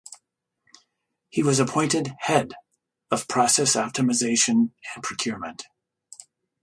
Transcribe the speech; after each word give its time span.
He 1.29 1.43
was 1.43 1.59
appointed 1.59 2.13
Head 2.21 2.53
of 3.11 3.27
Process 3.27 3.75
Optimization 3.75 4.71
and 4.95 5.03
Procurement. 5.03 5.67